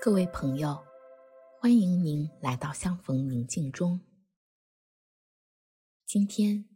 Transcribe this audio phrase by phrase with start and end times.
[0.00, 0.86] 各位朋友，
[1.60, 4.00] 欢迎您来到相逢宁静中。
[6.06, 6.66] 今天，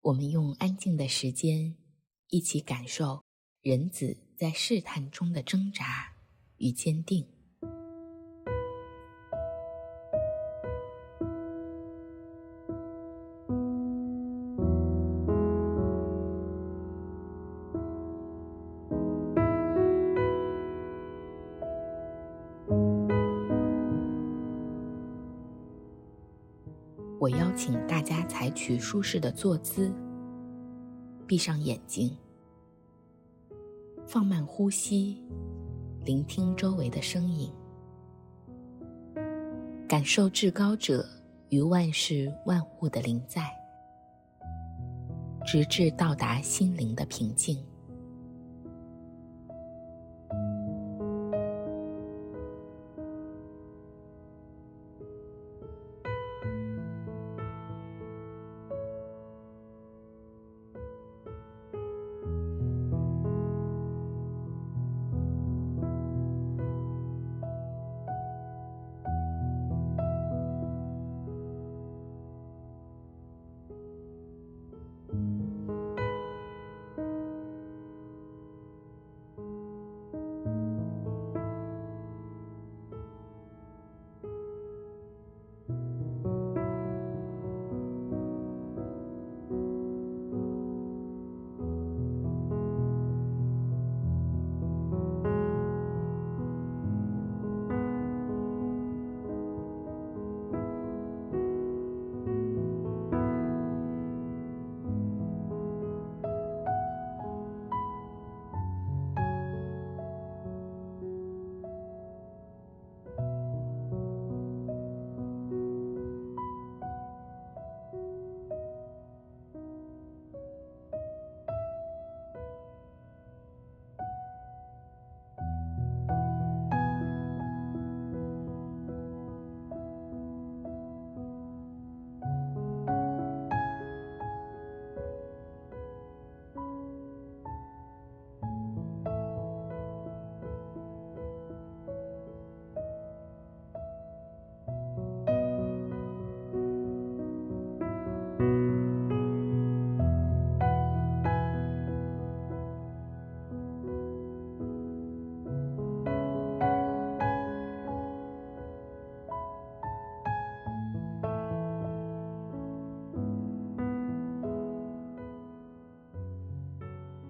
[0.00, 1.76] 我们用安静的时间，
[2.28, 3.24] 一起感受
[3.62, 6.14] 人子在试探中的挣扎
[6.58, 7.35] 与坚定。
[27.26, 29.92] 我邀请大家采取舒适的坐姿，
[31.26, 32.16] 闭上眼睛，
[34.06, 35.20] 放慢呼吸，
[36.04, 37.50] 聆听周围的声音，
[39.88, 41.04] 感受至高者
[41.48, 43.50] 与万事万物的临在，
[45.44, 47.60] 直至到达心灵的平静。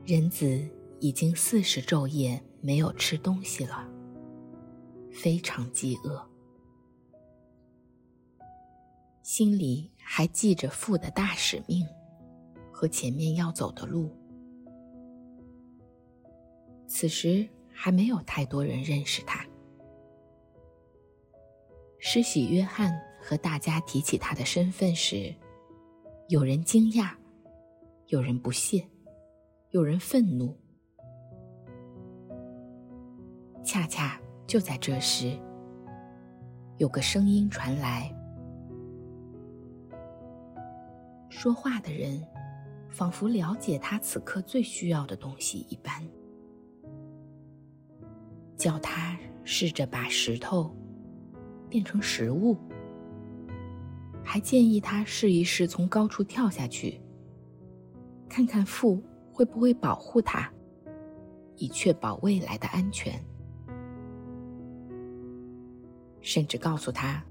[0.06, 0.64] 人子
[1.00, 3.90] 已经四十昼夜没有吃东西了，
[5.10, 6.24] 非常饥饿，
[9.24, 11.84] 心里还记着父的大使命
[12.72, 14.08] 和前面要走的路。
[16.86, 19.44] 此时还没有太多人认识他。
[21.98, 25.34] 施洗约翰和大家提起他的身份时，
[26.28, 27.10] 有人惊讶，
[28.06, 28.86] 有人不屑。
[29.70, 30.56] 有人愤怒，
[33.64, 35.36] 恰恰就在这时，
[36.78, 38.14] 有个声音传来。
[41.28, 42.24] 说话的人
[42.88, 46.00] 仿佛了解他此刻最需要的东西一般，
[48.56, 50.74] 叫他试着把石头
[51.68, 52.56] 变成食物，
[54.24, 57.00] 还建议他试一试从高处跳下去，
[58.28, 59.02] 看看腹。
[59.36, 60.50] 会不会保护他，
[61.56, 63.22] 以确保未来的安全？
[66.22, 67.22] 甚至告诉他，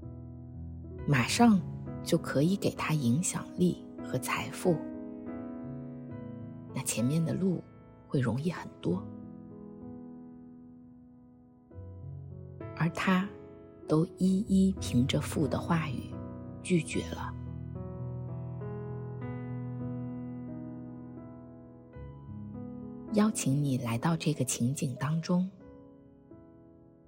[1.04, 1.60] 马上
[2.04, 4.76] 就可以给他影响力和财富，
[6.72, 7.60] 那前面的路
[8.06, 9.02] 会容易很多。
[12.76, 13.28] 而他
[13.88, 16.14] 都一一凭着父的话语
[16.62, 17.35] 拒绝了。
[23.16, 25.50] 邀请你来到这个情景当中，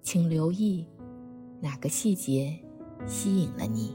[0.01, 0.87] 请留意
[1.61, 2.59] 哪个细节
[3.07, 3.95] 吸引了你。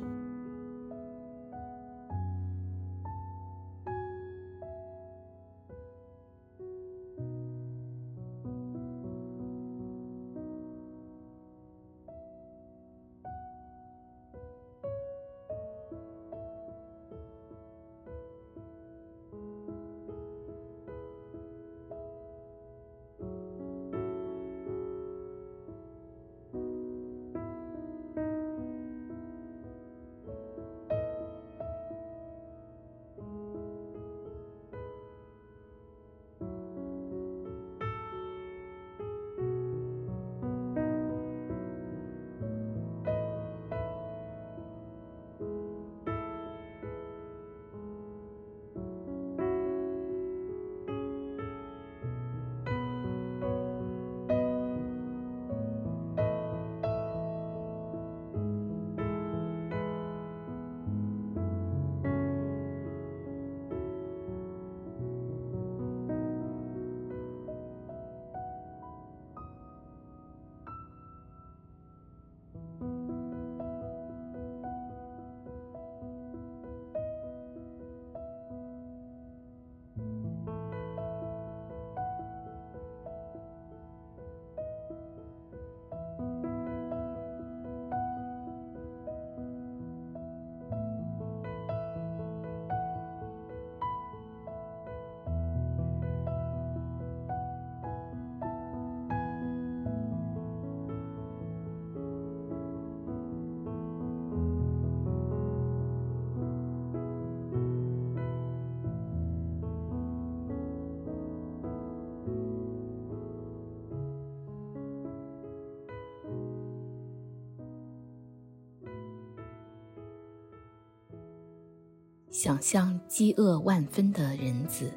[122.34, 124.92] 想象饥饿万分的人子，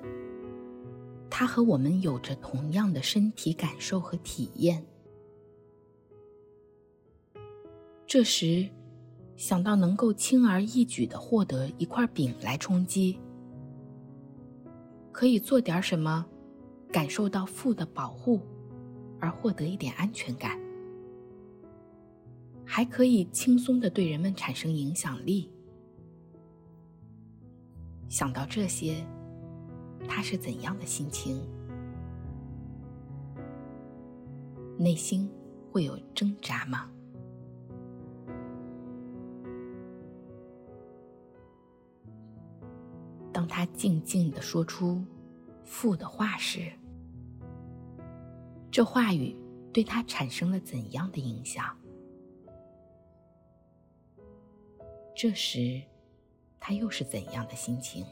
[1.29, 4.83] 他和我们有着同样的身体感受和体验。
[8.06, 8.67] 这时，
[9.37, 13.19] 想到能够轻而易举的获得一块饼来充饥，
[15.12, 16.25] 可以做点什么，
[16.91, 18.41] 感受到父的保护，
[19.21, 20.59] 而获得一点安全感，
[22.65, 25.50] 还可以轻松的对人们产生影响力。
[28.08, 29.05] 想到这些，
[30.08, 31.43] 他是怎样的心情？
[34.79, 35.31] 内心
[35.73, 36.91] 会有挣扎吗？
[43.32, 45.05] 当他静静地说出
[45.64, 46.73] 父的话时，
[48.70, 49.37] 这话语
[49.73, 51.76] 对他产生了怎样的影响？
[55.14, 55.82] 这时，
[56.68, 58.04] 他又是怎样的心情？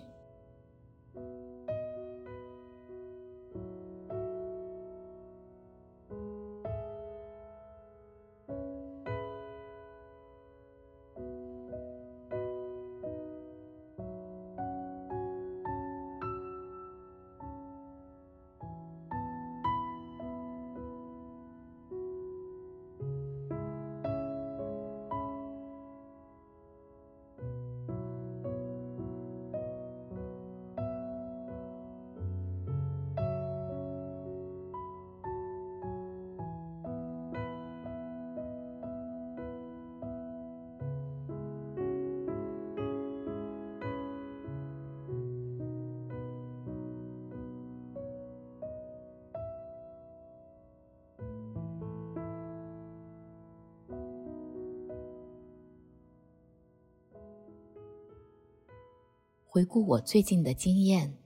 [59.54, 61.16] 回顾我最近的经验，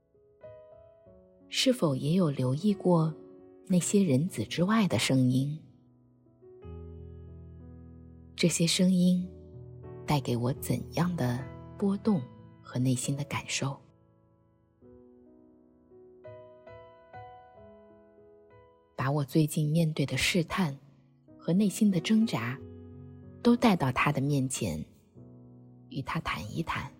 [1.49, 3.15] 是否也有留意过
[3.69, 5.59] 那些人子之外的声音？
[8.37, 9.27] 这些声音
[10.05, 11.43] 带给我怎样的
[11.79, 12.21] 波动
[12.61, 13.75] 和内心的感受？
[18.95, 20.79] 把我最近面对的试探
[21.39, 22.61] 和内心的挣扎，
[23.43, 24.85] 都带到他的面前，
[25.89, 26.93] 与他谈一谈。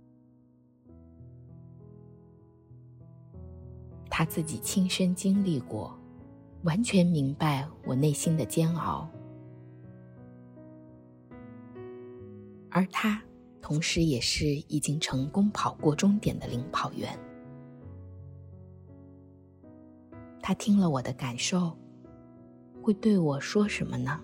[4.19, 5.97] 他自己亲身经历过，
[6.65, 9.09] 完全明白我内心的煎熬，
[12.69, 13.23] 而他
[13.63, 17.17] 同时也是已经成功跑过终点的领跑员。
[20.43, 21.79] 他听了我的感受，
[22.83, 24.21] 会对我说什么呢？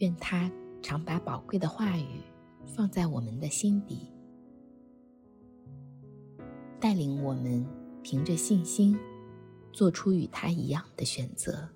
[0.00, 0.50] 愿他
[0.82, 2.22] 常把宝贵的话语
[2.66, 4.10] 放在我们的心底，
[6.80, 7.64] 带领我们
[8.02, 8.98] 凭着信心
[9.72, 11.68] 做出与他一样的选择。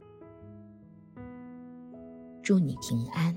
[2.43, 3.35] 祝你平安。